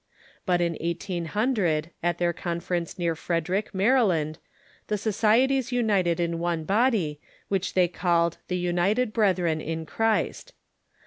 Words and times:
But 0.47 0.61
in 0.61 0.71
1800, 0.81 1.91
at 2.01 2.17
their 2.17 2.33
conference 2.33 2.97
near 2.97 3.15
Frederick, 3.15 3.71
Mary 3.71 4.01
land, 4.01 4.39
the 4.87 4.97
societies 4.97 5.71
united 5.71 6.19
in 6.19 6.39
one 6.39 6.63
body, 6.63 7.19
Avhich 7.51 7.73
they 7.73 7.87
called 7.87 8.39
the 8.47 8.57
"United 8.57 9.13
Brethren 9.13 9.61
in 9.61 9.85
Christ." 9.85 10.53